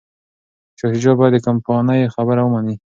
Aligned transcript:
شاه 0.79 0.93
شجاع 0.95 1.15
باید 1.19 1.33
د 1.35 1.39
کمپانۍ 1.47 2.01
خبره 2.15 2.41
ومني. 2.43 2.75